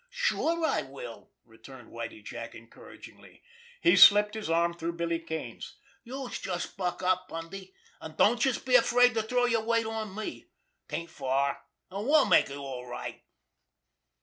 "Sure, 0.09 0.65
I 0.65 0.81
will!" 0.81 1.29
returned 1.45 1.91
Whitie 1.91 2.23
Jack 2.23 2.55
encouragingly. 2.55 3.43
He 3.81 3.95
slipped 3.95 4.33
his 4.33 4.49
arm 4.49 4.73
through 4.73 4.93
Billy 4.93 5.19
Kane's. 5.19 5.75
"Youse 6.03 6.39
just 6.39 6.75
buck 6.75 7.03
up, 7.03 7.27
Bundy! 7.29 7.75
An' 8.01 8.15
don't 8.15 8.43
youse 8.43 8.57
be 8.57 8.73
afraid 8.73 9.13
to 9.13 9.21
throw 9.21 9.45
yer 9.45 9.61
weight 9.61 9.85
on 9.85 10.15
me. 10.15 10.47
'Taint 10.87 11.11
far, 11.11 11.59
an' 11.91 12.07
we'll 12.07 12.25
make 12.25 12.49
it 12.49 12.57
all 12.57 12.87
right." 12.87 13.21